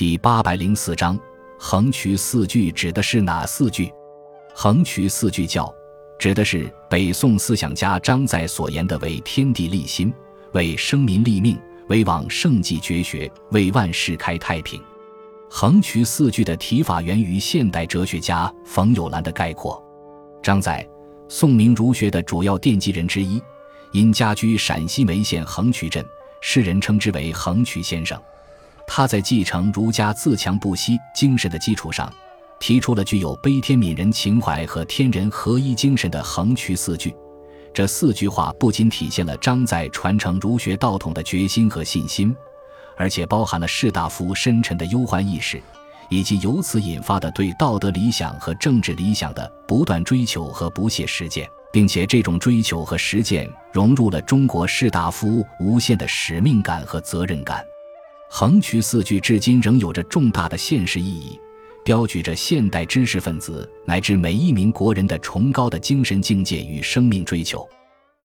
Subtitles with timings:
[0.00, 1.20] 第八百零四章，
[1.58, 3.92] 横渠四句指的是哪四句？
[4.54, 5.70] 横渠四句教
[6.18, 10.10] 指的是北宋思想家张载所言的“为天地立心，
[10.52, 14.82] 为生民立命，为往圣继绝学，为万世开太平”。
[15.50, 19.84] 横渠四句的提法源于现代哲学家冯友兰的概括。
[20.42, 20.88] 张载，
[21.28, 23.38] 宋明儒学的主要奠基人之一，
[23.92, 26.02] 因家居陕西眉县横渠镇，
[26.40, 28.18] 世人称之为横渠先生。
[28.92, 32.12] 他在继承儒家自强不息精神的基础上，
[32.58, 37.14] 提出了具有悲天悯人情怀和天人合一精神的横渠四句。
[37.72, 42.34] 这四句话不仅体现了张载传承儒学道统的决心和信心，
[42.96, 45.62] 而且包含了士大夫深沉的忧患意识，
[46.08, 57.64] 以及由此引发的对道德理想和政治理想的不断追求和不懈实践，并且这种追求和实践融入了中国士大夫无限的使命感和责任感。
[58.32, 61.36] 横渠四句至今仍有着重大的现实意义，
[61.84, 67.68] 标举着现代知识分子乃至每一名国人的崇高的精神境界与生命追求。